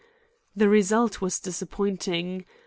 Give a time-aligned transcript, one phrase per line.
[0.55, 2.47] The result was disappointing.